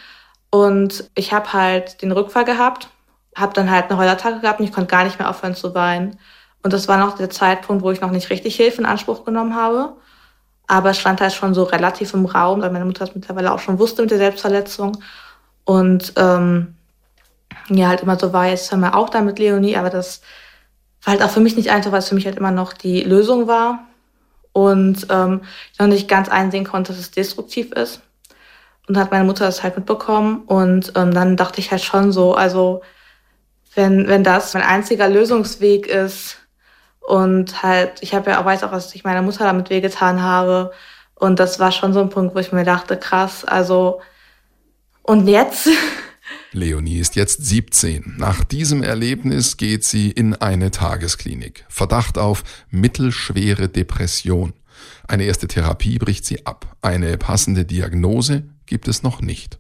[0.50, 2.90] Und ich habe halt den Rückfall gehabt,
[3.36, 6.18] habe dann halt eine Heulertage gehabt und ich konnte gar nicht mehr aufhören zu weinen.
[6.64, 9.56] Und das war noch der Zeitpunkt, wo ich noch nicht richtig Hilfe in Anspruch genommen
[9.56, 9.96] habe.
[10.68, 13.60] Aber es stand halt schon so relativ im Raum, weil meine Mutter das mittlerweile auch
[13.60, 14.98] schon wusste mit der Selbstverletzung.
[15.66, 16.76] Und ähm,
[17.70, 20.22] ja, halt immer so war, jetzt haben wir auch da mit Leonie, aber das
[21.04, 23.02] war halt auch für mich nicht einfach, weil es für mich halt immer noch die
[23.02, 23.88] Lösung war.
[24.54, 28.02] Und ähm, ich noch nicht ganz einsehen konnte, dass es destruktiv ist.
[28.88, 30.44] Und hat meine Mutter das halt mitbekommen.
[30.46, 32.82] Und ähm, dann dachte ich halt schon so, also
[33.76, 36.41] wenn, wenn das mein einziger Lösungsweg ist,
[37.02, 40.72] und halt, ich habe ja auch weiß auch, was ich meiner Mutter damit wehgetan habe.
[41.16, 44.02] Und das war schon so ein Punkt, wo ich mir dachte, krass, also
[45.04, 45.70] und jetzt?
[46.52, 48.16] Leonie ist jetzt 17.
[48.18, 51.66] Nach diesem Erlebnis geht sie in eine Tagesklinik.
[51.70, 54.54] Verdacht auf mittelschwere Depression.
[55.08, 56.76] Eine erste Therapie bricht sie ab.
[56.82, 59.60] Eine passende Diagnose gibt es noch nicht.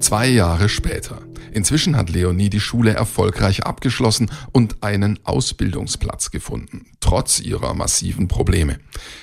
[0.00, 1.22] Zwei Jahre später.
[1.54, 8.80] Inzwischen hat Leonie die Schule erfolgreich abgeschlossen und einen Ausbildungsplatz gefunden, trotz ihrer massiven Probleme.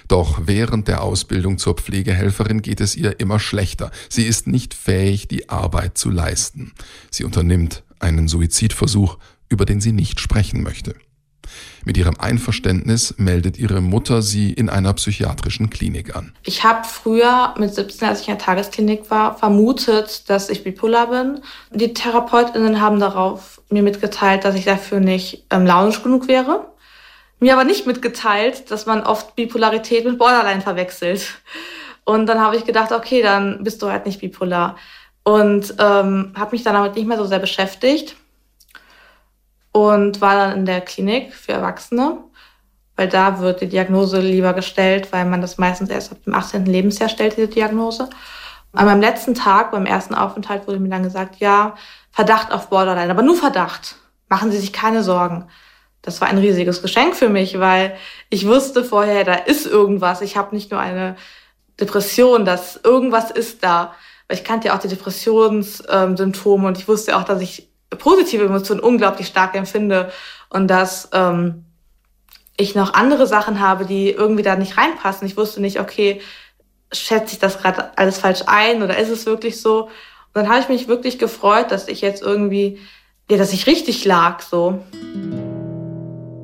[0.08, 3.92] Doch während der Ausbildung zur Pflegehelferin geht es ihr immer schlechter.
[4.08, 6.72] Sie ist nicht fähig, die Arbeit zu leisten.
[7.10, 9.18] Sie unternimmt einen Suizidversuch,
[9.50, 10.96] über den sie nicht sprechen möchte.
[11.84, 16.34] Mit ihrem Einverständnis meldet ihre Mutter sie in einer psychiatrischen Klinik an.
[16.44, 21.10] Ich habe früher mit 17, als ich in der Tagesklinik war, vermutet, dass ich bipolar
[21.10, 21.42] bin.
[21.72, 26.68] Die Therapeutinnen haben darauf mir mitgeteilt, dass ich dafür nicht ähm, launisch genug wäre.
[27.40, 31.42] Mir aber nicht mitgeteilt, dass man oft Bipolarität mit Borderline verwechselt.
[32.04, 34.76] Und dann habe ich gedacht, okay, dann bist du halt nicht bipolar.
[35.24, 38.16] Und ähm, habe mich dann damit nicht mehr so sehr beschäftigt
[39.72, 42.18] und war dann in der Klinik für Erwachsene,
[42.96, 46.66] weil da wird die Diagnose lieber gestellt, weil man das meistens erst ab dem 18.
[46.66, 48.10] Lebensjahr stellt, diese Diagnose.
[48.74, 51.76] An meinem letzten Tag, beim ersten Aufenthalt, wurde mir dann gesagt, ja,
[52.12, 53.96] Verdacht auf Borderline, aber nur Verdacht.
[54.30, 55.48] Machen Sie sich keine Sorgen.
[56.02, 57.96] Das war ein riesiges Geschenk für mich, weil
[58.30, 60.22] ich wusste vorher, da ist irgendwas.
[60.22, 61.16] Ich habe nicht nur eine
[61.80, 63.94] Depression, dass irgendwas ist da.
[64.28, 68.80] Weil ich kannte ja auch die Depressionssymptome und ich wusste auch, dass ich positive Emotionen
[68.80, 70.12] unglaublich stark empfinde
[70.50, 71.66] und dass ähm,
[72.58, 75.28] ich noch andere Sachen habe, die irgendwie da nicht reinpassen.
[75.28, 76.22] Ich wusste nicht, okay,
[76.92, 79.84] schätze ich das gerade alles falsch ein oder ist es wirklich so?
[79.84, 79.92] Und
[80.36, 82.80] dann habe ich mich wirklich gefreut, dass ich jetzt irgendwie
[83.32, 84.84] ja, dass ich richtig lag so.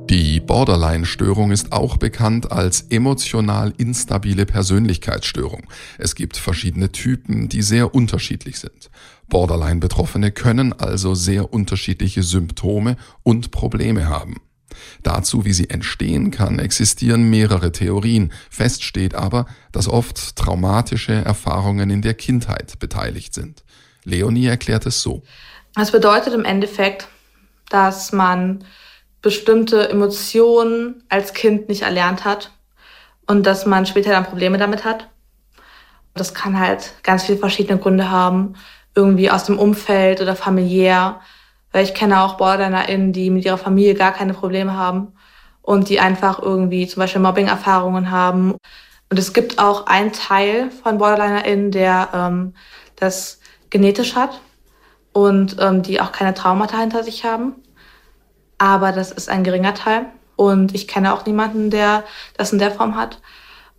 [0.10, 5.68] Die Borderline-Störung ist auch bekannt als emotional instabile Persönlichkeitsstörung.
[5.98, 8.90] Es gibt verschiedene Typen, die sehr unterschiedlich sind.
[9.30, 14.38] Borderline-Betroffene können also sehr unterschiedliche Symptome und Probleme haben.
[15.04, 18.32] Dazu, wie sie entstehen kann, existieren mehrere Theorien.
[18.50, 23.63] Fest steht aber, dass oft traumatische Erfahrungen in der Kindheit beteiligt sind.
[24.04, 25.24] Leonie erklärt es so.
[25.76, 27.08] Das bedeutet im Endeffekt,
[27.70, 28.63] dass man
[29.22, 32.52] bestimmte Emotionen als Kind nicht erlernt hat
[33.26, 35.10] und dass man später dann Probleme damit hat.
[36.13, 38.56] Das kann halt ganz viele verschiedene Gründe haben,
[38.98, 41.22] irgendwie aus dem Umfeld oder familiär.
[41.72, 45.14] Weil ich kenne auch BorderlinerInnen, die mit ihrer Familie gar keine Probleme haben
[45.62, 48.56] und die einfach irgendwie zum Beispiel Mobbing-Erfahrungen haben.
[49.10, 52.56] Und es gibt auch einen Teil von BorderlinerInnen, der ähm,
[52.98, 54.42] das genetisch hat
[55.14, 57.56] und ähm, die auch keine Traumata hinter sich haben
[58.58, 60.08] aber das ist ein geringer Teil.
[60.36, 62.04] Und ich kenne auch niemanden, der
[62.38, 63.20] das in der Form hat.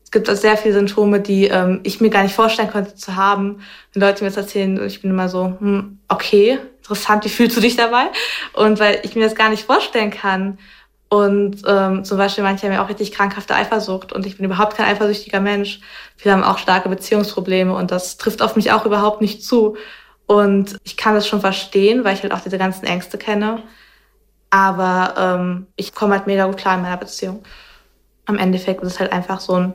[0.08, 3.16] Es gibt auch sehr viele Symptome, die ähm, ich mir gar nicht vorstellen konnte zu
[3.16, 3.60] haben.
[3.92, 7.60] Wenn Leute mir das erzählen, ich bin immer so, hm, okay, interessant, wie fühlst du
[7.60, 8.06] dich dabei?
[8.54, 10.56] Und weil ich mir das gar nicht vorstellen kann.
[11.10, 14.78] Und ähm, zum Beispiel manche haben ja auch richtig krankhafte Eifersucht und ich bin überhaupt
[14.78, 15.80] kein eifersüchtiger Mensch.
[16.16, 19.76] Viele haben auch starke Beziehungsprobleme und das trifft auf mich auch überhaupt nicht zu.
[20.24, 23.62] Und ich kann das schon verstehen, weil ich halt auch diese ganzen Ängste kenne.
[24.48, 27.42] Aber ähm, ich komme halt mega gut klar in meiner Beziehung.
[28.28, 29.74] Am Endeffekt ist es halt einfach so ein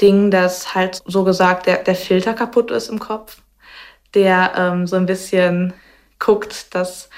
[0.00, 3.38] Ding, dass halt so gesagt der, der Filter kaputt ist im Kopf,
[4.12, 5.72] der ähm, so ein bisschen
[6.18, 7.08] guckt, dass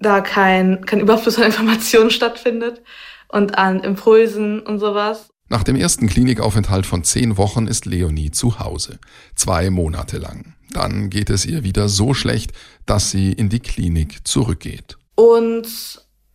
[0.00, 2.82] da kein, kein Überfluss an Informationen stattfindet
[3.28, 5.30] und an Impulsen und sowas.
[5.48, 8.98] Nach dem ersten Klinikaufenthalt von zehn Wochen ist Leonie zu Hause.
[9.34, 10.56] Zwei Monate lang.
[10.70, 12.52] Dann geht es ihr wieder so schlecht,
[12.84, 14.98] dass sie in die Klinik zurückgeht.
[15.14, 15.66] Und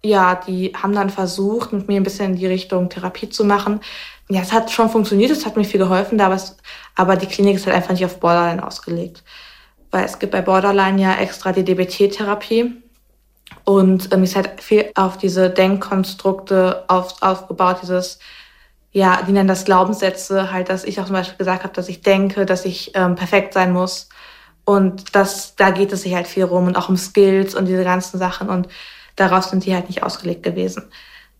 [0.04, 3.80] ja, die haben dann versucht, mit mir ein bisschen in die Richtung Therapie zu machen.
[4.30, 6.58] Ja, es hat schon funktioniert, es hat mir viel geholfen, aber, es,
[6.96, 9.24] aber die Klinik ist halt einfach nicht auf Borderline ausgelegt.
[9.92, 12.76] Weil es gibt bei Borderline ja extra die DBT-Therapie.
[13.66, 18.20] Und ähm, ist halt viel auf diese Denkkonstrukte auf, aufgebaut, dieses,
[18.92, 22.02] ja, die nennen das Glaubenssätze, halt, dass ich auch zum Beispiel gesagt habe, dass ich
[22.02, 24.10] denke, dass ich ähm, perfekt sein muss
[24.66, 27.84] und das, da geht es sich halt viel rum und auch um Skills und diese
[27.84, 28.50] ganzen Sachen.
[28.50, 28.68] Und
[29.16, 30.90] darauf sind die halt nicht ausgelegt gewesen.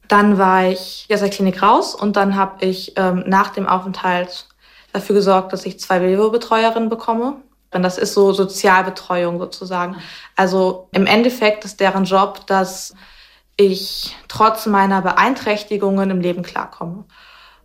[0.08, 4.48] Dann war ich aus der Klinik raus und dann habe ich ähm, nach dem Aufenthalt
[4.92, 7.38] dafür gesorgt, dass ich zwei Videobetreuerinnen bekomme.
[7.72, 9.96] Und das ist so Sozialbetreuung sozusagen.
[10.36, 12.94] Also im Endeffekt ist deren Job, dass
[13.58, 17.06] ich trotz meiner Beeinträchtigungen im Leben klarkomme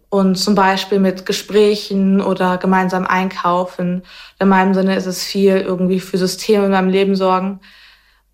[0.08, 4.02] und zum Beispiel mit Gesprächen oder gemeinsam einkaufen.
[4.38, 7.60] In meinem Sinne ist es viel irgendwie für Systeme in meinem Leben sorgen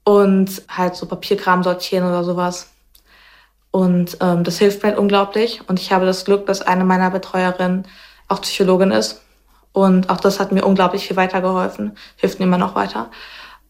[0.04, 2.70] und halt so Papierkram sortieren oder sowas.
[3.70, 5.60] Und ähm, das hilft mir halt unglaublich.
[5.68, 7.86] Und ich habe das Glück, dass eine meiner Betreuerinnen
[8.28, 9.22] auch Psychologin ist.
[9.72, 13.10] Und auch das hat mir unglaublich viel weitergeholfen, hilft mir immer noch weiter.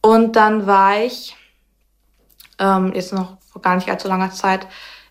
[0.03, 1.35] Und dann war ich
[2.59, 4.67] ähm, jetzt noch vor gar nicht allzu langer Zeit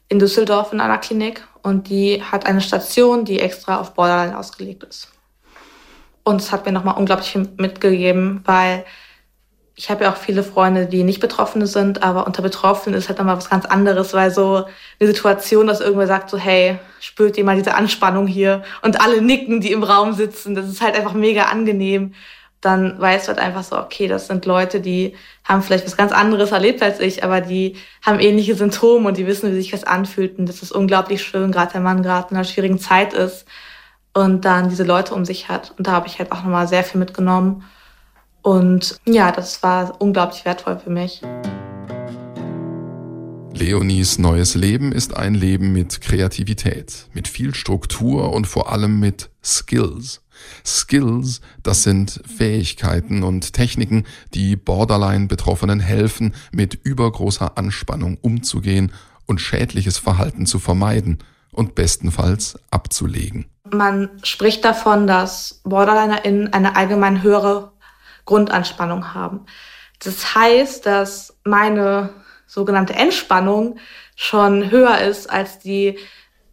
[0.08, 4.84] in Düsseldorf in einer Klinik und die hat eine Station, die extra auf Borderline ausgelegt
[4.84, 5.12] ist.
[6.24, 8.86] Und es hat mir nochmal unglaublich viel mitgegeben, weil
[9.76, 13.18] ich habe ja auch viele Freunde, die nicht Betroffene sind, aber unter Betroffenen ist halt
[13.18, 14.66] nochmal was ganz anderes, weil so
[15.00, 19.22] eine Situation, dass irgendwer sagt so, hey, spürt ihr mal diese Anspannung hier und alle
[19.22, 22.14] nicken, die im Raum sitzen, das ist halt einfach mega angenehm
[22.64, 26.14] dann weißt du halt einfach so, okay, das sind Leute, die haben vielleicht was ganz
[26.14, 29.84] anderes erlebt als ich, aber die haben ähnliche Symptome und die wissen, wie sich das
[29.84, 30.40] anfühlt.
[30.40, 33.46] Und das ist unglaublich schön, gerade wenn man gerade in einer schwierigen Zeit ist
[34.14, 35.74] und dann diese Leute um sich hat.
[35.78, 37.64] Und da habe ich halt auch nochmal sehr viel mitgenommen.
[38.44, 41.22] Und ja, das war unglaublich wertvoll für mich.
[43.54, 49.30] Leonies neues Leben ist ein Leben mit Kreativität, mit viel Struktur und vor allem mit
[49.44, 50.22] Skills.
[50.66, 58.92] Skills, das sind Fähigkeiten und Techniken, die Borderline-Betroffenen helfen, mit übergroßer Anspannung umzugehen
[59.26, 61.20] und schädliches Verhalten zu vermeiden
[61.52, 63.46] und bestenfalls abzulegen.
[63.72, 67.73] Man spricht davon, dass BorderlinerInnen eine allgemein höhere
[68.26, 69.46] Grundanspannung haben.
[70.04, 72.10] Das heißt, dass meine
[72.46, 73.78] sogenannte Entspannung
[74.16, 75.98] schon höher ist als die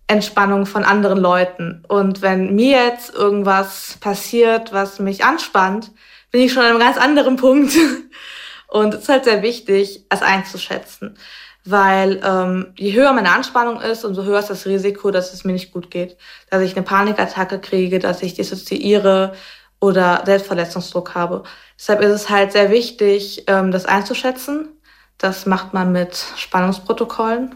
[0.07, 1.85] Entspannung von anderen Leuten.
[1.87, 5.93] Und wenn mir jetzt irgendwas passiert, was mich anspannt,
[6.31, 7.73] bin ich schon an einem ganz anderen Punkt.
[8.67, 11.17] Und es ist halt sehr wichtig, es einzuschätzen.
[11.65, 15.53] Weil ähm, je höher meine Anspannung ist, umso höher ist das Risiko, dass es mir
[15.53, 16.17] nicht gut geht.
[16.51, 19.35] Dass ich eine Panikattacke kriege, dass ich dissoziiere
[19.81, 21.43] oder Selbstverletzungsdruck habe.
[21.79, 24.69] Deshalb ist es halt sehr wichtig, ähm, das einzuschätzen,
[25.19, 27.55] Das macht man mit Spannungsprotokollen.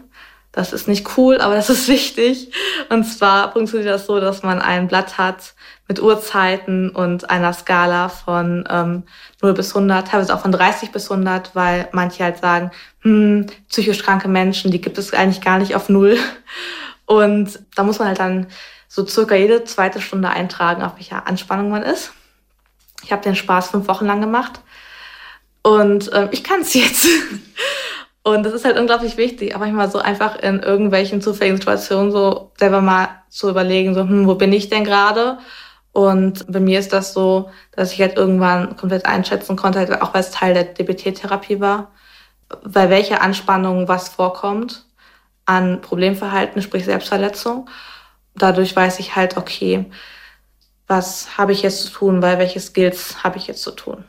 [0.51, 2.51] Das ist nicht cool, aber das ist wichtig.
[2.89, 5.53] Und zwar funktioniert das so, dass man ein Blatt hat
[5.87, 9.03] mit Uhrzeiten und einer Skala von ähm,
[9.41, 14.01] 0 bis 100, teilweise auch von 30 bis 100, weil manche halt sagen, hm, psychisch
[14.01, 16.17] kranke Menschen, die gibt es eigentlich gar nicht auf Null.
[17.05, 18.47] Und da muss man halt dann
[18.87, 22.11] so circa jede zweite Stunde eintragen, auf welcher Anspannung man ist.
[23.03, 24.61] Ich habe den Spaß fünf Wochen lang gemacht
[25.61, 27.07] und ähm, ich kann es jetzt.
[28.23, 32.51] Und das ist halt unglaublich wichtig, aber manchmal so einfach in irgendwelchen zufälligen Situationen so
[32.57, 35.37] selber mal zu überlegen, so, hm, wo bin ich denn gerade?
[35.91, 40.15] Und bei mir ist das so, dass ich halt irgendwann komplett einschätzen konnte, halt auch
[40.15, 41.91] weil es Teil der DBT-Therapie war,
[42.63, 44.85] bei welcher Anspannung was vorkommt
[45.45, 47.69] an Problemverhalten, sprich Selbstverletzung.
[48.35, 49.85] Dadurch weiß ich halt, okay,
[50.87, 54.03] was habe ich jetzt zu tun, weil welche Skills habe ich jetzt zu tun.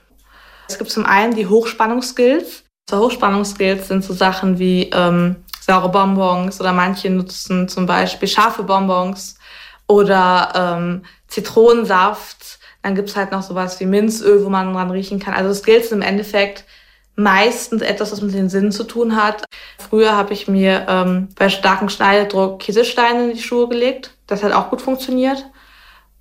[0.69, 2.65] Es gibt zum einen die Hochspannungsskills.
[2.89, 8.63] So Hochspannungsskills sind so Sachen wie ähm, saure Bonbons oder manche nutzen zum Beispiel scharfe
[8.63, 9.39] Bonbons
[9.89, 12.59] oder ähm, Zitronensaft.
[12.83, 15.35] Dann gibt's halt noch sowas wie Minzöl, wo man dran riechen kann.
[15.35, 16.65] Also Skills sind im Endeffekt
[17.17, 19.45] meistens etwas, was mit den Sinnen zu tun hat.
[19.79, 24.16] Früher habe ich mir ähm, bei starkem Schneidedruck Kieselsteine in die Schuhe gelegt.
[24.27, 25.47] Das hat auch gut funktioniert.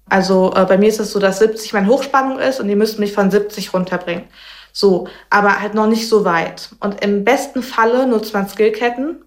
[0.09, 2.99] Also äh, bei mir ist es so, dass 70 meine Hochspannung ist und die müssen
[2.99, 4.25] mich von 70 runterbringen.
[4.71, 6.69] So, aber halt noch nicht so weit.
[6.79, 9.23] Und im besten Falle nutzt man Skillketten.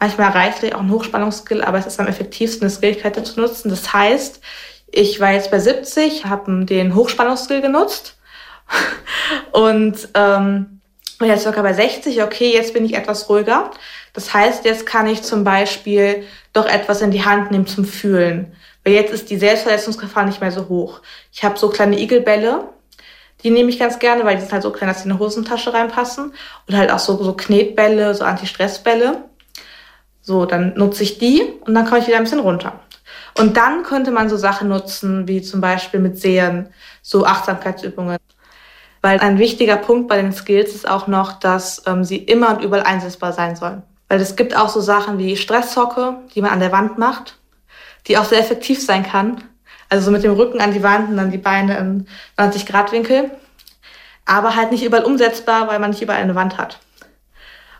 [0.00, 3.68] Manchmal reicht auch ein Hochspannungsskill, aber es ist am effektivsten, eine Skillkette zu nutzen.
[3.68, 4.40] Das heißt,
[4.90, 8.18] ich war jetzt bei 70, habe den Hochspannungsskill genutzt
[9.52, 10.77] und ähm,
[11.18, 12.22] bin jetzt circa bei 60.
[12.22, 13.70] Okay, jetzt bin ich etwas ruhiger.
[14.12, 18.54] Das heißt, jetzt kann ich zum Beispiel doch etwas in die Hand nehmen zum Fühlen.
[18.84, 21.00] Weil jetzt ist die Selbstverletzungsgefahr nicht mehr so hoch.
[21.32, 22.68] Ich habe so kleine Igelbälle,
[23.44, 25.20] die nehme ich ganz gerne, weil die sind halt so klein, dass die in eine
[25.20, 26.32] Hosentasche reinpassen.
[26.66, 29.24] Und halt auch so, so Knetbälle, so Anti-Stress-Bälle.
[30.20, 32.80] So, dann nutze ich die und dann komme ich wieder ein bisschen runter.
[33.38, 36.68] Und dann könnte man so Sachen nutzen, wie zum Beispiel mit Sehen,
[37.02, 38.18] so Achtsamkeitsübungen.
[39.00, 42.62] Weil ein wichtiger Punkt bei den Skills ist auch noch, dass ähm, sie immer und
[42.62, 43.82] überall einsetzbar sein sollen.
[44.08, 47.38] Weil es gibt auch so Sachen wie Stresshocke, die man an der Wand macht,
[48.06, 49.44] die auch sehr effektiv sein kann.
[49.88, 52.06] Also so mit dem Rücken an die Wand und dann die Beine in
[52.36, 53.30] 90 Grad Winkel.
[54.26, 56.78] Aber halt nicht überall umsetzbar, weil man nicht überall eine Wand hat.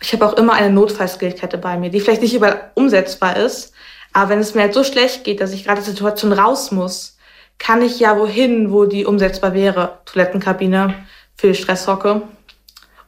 [0.00, 3.72] Ich habe auch immer eine Notfallskillkette bei mir, die vielleicht nicht überall umsetzbar ist.
[4.12, 6.70] Aber wenn es mir halt so schlecht geht, dass ich gerade aus der Situation raus
[6.70, 7.17] muss,
[7.58, 9.98] kann ich ja wohin, wo die umsetzbar wäre.
[10.04, 10.94] Toilettenkabine
[11.36, 12.22] für die Stresshocke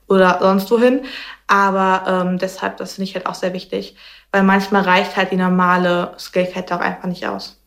[0.07, 1.03] oder sonst wohin.
[1.47, 3.97] Aber ähm, deshalb, das finde ich halt auch sehr wichtig,
[4.33, 7.61] weil manchmal reicht halt die normale Skillkette auch einfach nicht aus.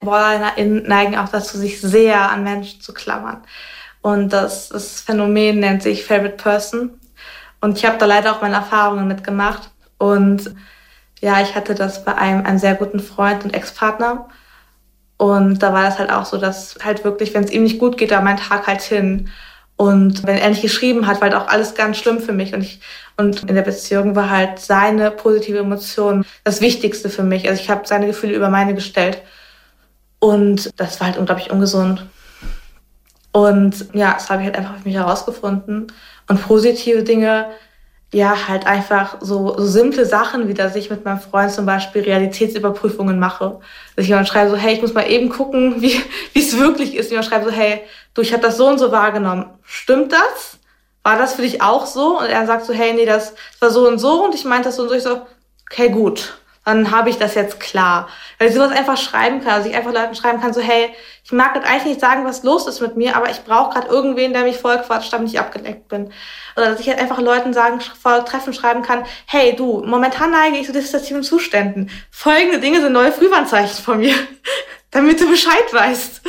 [0.00, 3.42] BorderlinerInnen neigen auch dazu, sich sehr an Menschen zu klammern.
[4.00, 7.00] Und das, das Phänomen nennt sich Favorite Person.
[7.60, 9.70] Und ich habe da leider auch meine Erfahrungen mitgemacht.
[9.98, 10.54] Und
[11.20, 14.28] ja, ich hatte das bei einem, einem sehr guten Freund und Ex-Partner.
[15.18, 17.98] Und da war das halt auch so, dass halt wirklich, wenn es ihm nicht gut
[17.98, 19.28] geht, da mein Tag halt hin.
[19.76, 22.54] Und wenn er nicht geschrieben hat, war halt auch alles ganz schlimm für mich.
[22.54, 22.80] Und ich,
[23.16, 27.48] und in der Beziehung war halt seine positive Emotion das Wichtigste für mich.
[27.48, 29.20] Also ich habe seine Gefühle über meine gestellt.
[30.20, 32.06] Und das war halt unglaublich ungesund.
[33.32, 35.92] Und ja, das habe ich halt einfach für mich herausgefunden.
[36.28, 37.46] Und positive Dinge,
[38.12, 42.02] ja, halt einfach so, so simple Sachen, wie dass ich mit meinem Freund zum Beispiel
[42.02, 43.60] Realitätsüberprüfungen mache.
[43.96, 46.00] Dass ich jemand schreibe so, hey, ich muss mal eben gucken, wie
[46.34, 47.06] es wirklich ist.
[47.06, 47.82] Und jemand schreibe so, hey,
[48.14, 49.46] du, ich habe das so und so wahrgenommen.
[49.62, 50.58] Stimmt das?
[51.02, 52.18] War das für dich auch so?
[52.18, 54.24] Und er sagt so, hey, nee, das war so und so.
[54.24, 54.94] Und ich meinte das so und so.
[54.94, 55.20] Ich so,
[55.70, 56.38] okay, gut
[56.68, 58.08] dann habe ich das jetzt klar.
[58.38, 60.90] Weil ich sowas einfach schreiben kann, also ich einfach Leuten schreiben kann, so hey,
[61.24, 63.88] ich mag das eigentlich nicht sagen, was los ist mit mir, aber ich brauche gerade
[63.88, 66.12] irgendwen, der mich voll quatscht, damit ich abgelenkt bin.
[66.56, 70.58] Oder dass ich halt einfach Leuten sagen, vor Treffen schreiben kann, hey du, momentan neige
[70.58, 71.90] ich zu dissoziativen Zuständen.
[72.10, 74.14] Folgende Dinge sind neue Frühwarnzeichen von mir,
[74.90, 76.20] damit du Bescheid weißt.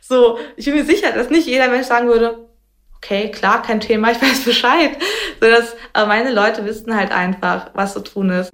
[0.00, 2.48] So, ich bin mir sicher, dass nicht jeder Mensch sagen würde,
[2.96, 4.92] okay, klar, kein Thema, ich weiß Bescheid.
[5.40, 8.52] So, dass, aber meine Leute wissen halt einfach, was zu tun ist.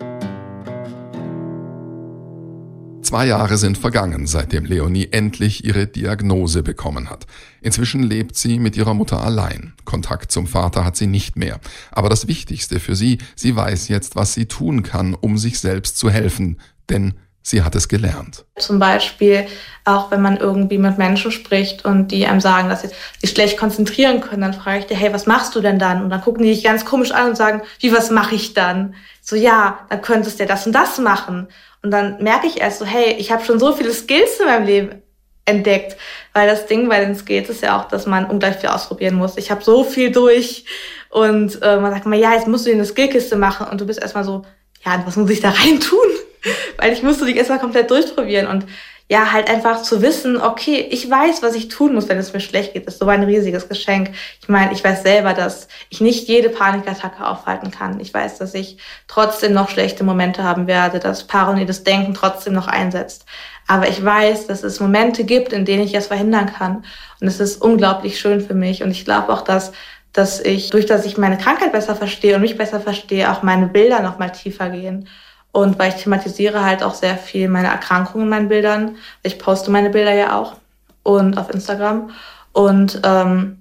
[3.14, 7.28] Zwei Jahre sind vergangen, seitdem Leonie endlich ihre Diagnose bekommen hat.
[7.60, 9.72] Inzwischen lebt sie mit ihrer Mutter allein.
[9.84, 11.60] Kontakt zum Vater hat sie nicht mehr.
[11.92, 15.96] Aber das Wichtigste für sie, sie weiß jetzt, was sie tun kann, um sich selbst
[15.96, 16.58] zu helfen.
[16.88, 17.14] Denn
[17.46, 18.46] Sie hat es gelernt.
[18.56, 19.46] Zum Beispiel
[19.84, 22.88] auch, wenn man irgendwie mit Menschen spricht und die einem sagen, dass sie
[23.20, 26.02] sich schlecht konzentrieren können, dann frage ich dir, hey, was machst du denn dann?
[26.02, 28.94] Und dann gucken die dich ganz komisch an und sagen, wie, was mache ich dann?
[29.20, 31.48] So, ja, dann könntest du das und das machen.
[31.82, 34.64] Und dann merke ich erst so, hey, ich habe schon so viele Skills in meinem
[34.64, 35.02] Leben
[35.44, 35.98] entdeckt.
[36.32, 39.36] Weil das Ding bei den Skills ist ja auch, dass man ungleich viel ausprobieren muss.
[39.36, 40.64] Ich habe so viel durch
[41.10, 43.86] Und äh, man sagt immer, ja, jetzt musst du dir eine Skillkiste machen und du
[43.86, 44.46] bist erstmal so,
[44.84, 46.08] ja, was muss ich da rein tun?
[46.76, 48.66] Weil ich musste dich erstmal komplett durchprobieren und
[49.10, 52.40] ja, halt einfach zu wissen, okay, ich weiß, was ich tun muss, wenn es mir
[52.40, 54.12] schlecht geht, ist so ein riesiges Geschenk.
[54.40, 58.00] Ich meine, ich weiß selber, dass ich nicht jede Panikattacke aufhalten kann.
[58.00, 62.66] Ich weiß, dass ich trotzdem noch schlechte Momente haben werde, dass paranoides Denken trotzdem noch
[62.66, 63.26] einsetzt.
[63.66, 66.84] Aber ich weiß, dass es Momente gibt, in denen ich es verhindern kann.
[67.20, 68.82] Und es ist unglaublich schön für mich.
[68.82, 69.72] Und ich glaube auch, dass
[70.14, 73.66] dass ich, durch dass ich meine Krankheit besser verstehe und mich besser verstehe, auch meine
[73.66, 75.08] Bilder noch mal tiefer gehen.
[75.54, 78.96] Und weil ich thematisiere halt auch sehr viel meine Erkrankungen in meinen Bildern.
[79.22, 80.56] Ich poste meine Bilder ja auch
[81.04, 82.10] und auf Instagram.
[82.52, 83.60] Und ähm,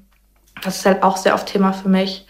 [0.64, 2.26] das ist halt auch sehr oft Thema für mich.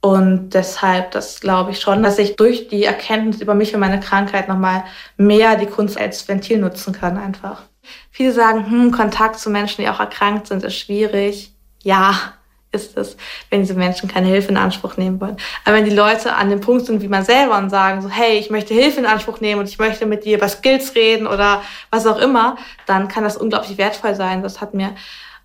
[0.00, 4.00] Und deshalb, das glaube ich schon, dass ich durch die Erkenntnis über mich und meine
[4.00, 4.82] Krankheit nochmal
[5.16, 7.62] mehr die Kunst als Ventil nutzen kann einfach.
[8.10, 11.52] Viele sagen, hm, Kontakt zu Menschen, die auch erkrankt sind, ist schwierig.
[11.84, 12.32] Ja,
[12.76, 13.16] ist es,
[13.50, 15.36] wenn diese Menschen keine Hilfe in Anspruch nehmen wollen.
[15.64, 18.38] Aber wenn die Leute an dem Punkt sind wie man selber und sagen so, hey,
[18.38, 21.62] ich möchte Hilfe in Anspruch nehmen und ich möchte mit dir über Skills reden oder
[21.90, 24.42] was auch immer, dann kann das unglaublich wertvoll sein.
[24.42, 24.94] Das hat mir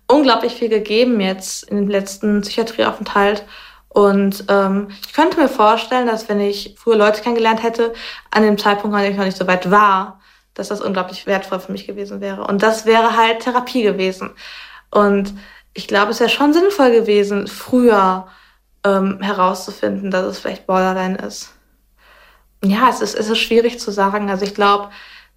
[0.06, 3.44] unglaublich viel gegeben jetzt in dem letzten Psychiatrieaufenthalt.
[3.88, 7.92] Und ähm, ich könnte mir vorstellen, dass wenn ich früher Leute kennengelernt hätte,
[8.30, 10.20] an dem Zeitpunkt, an dem ich noch nicht so weit war,
[10.54, 12.44] dass das unglaublich wertvoll für mich gewesen wäre.
[12.44, 14.30] Und das wäre halt Therapie gewesen.
[14.90, 15.34] Und
[15.74, 18.26] ich glaube, es wäre schon sinnvoll gewesen, früher
[18.84, 21.54] ähm, herauszufinden, dass es vielleicht Borderline ist.
[22.64, 24.30] Ja, es ist, es ist schwierig zu sagen.
[24.30, 24.90] Also ich glaube,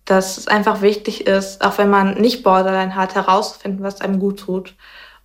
[0.05, 4.39] dass es einfach wichtig ist, auch wenn man nicht Borderline hat, herauszufinden, was einem gut
[4.39, 4.75] tut.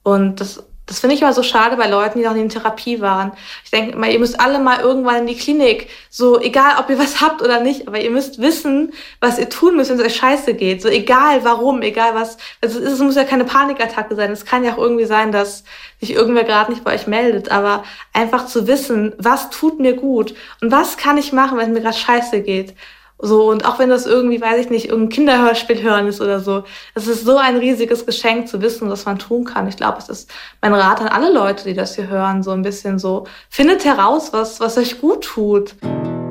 [0.03, 3.01] Und das das finde ich immer so schade bei Leuten, die noch nie in Therapie
[3.01, 3.31] waren.
[3.63, 5.89] Ich denke immer, ihr müsst alle mal irgendwann in die Klinik.
[6.11, 9.77] So, egal ob ihr was habt oder nicht, aber ihr müsst wissen, was ihr tun
[9.77, 10.83] müsst, wenn es euch scheiße geht.
[10.83, 12.39] So, egal warum, egal was.
[12.61, 14.33] Also, es muss ja keine Panikattacke sein.
[14.33, 15.63] Es kann ja auch irgendwie sein, dass
[16.01, 17.53] sich irgendwer gerade nicht bei euch meldet.
[17.53, 21.75] Aber einfach zu wissen, was tut mir gut und was kann ich machen, wenn es
[21.75, 22.75] mir gerade scheiße geht.
[23.23, 26.65] So, und auch wenn das irgendwie, weiß ich nicht, irgendein Kinderhörspiel hören ist oder so,
[26.95, 29.69] es ist so ein riesiges Geschenk zu wissen, was man tun kann.
[29.69, 30.31] Ich glaube, es ist
[30.63, 34.33] mein Rat an alle Leute, die das hier hören, so ein bisschen so, findet heraus,
[34.33, 35.77] was, was euch gut tut.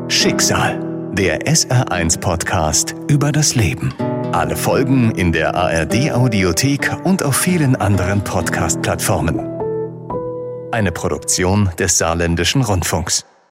[0.08, 0.80] Schicksal,
[1.13, 3.93] der SR1 Podcast über das Leben.
[4.32, 9.39] Alle Folgen in der ARD Audiothek und auf vielen anderen Podcast-Plattformen.
[10.71, 13.25] Eine Produktion des Saarländischen Rundfunks.